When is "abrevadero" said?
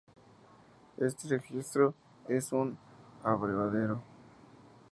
3.21-4.01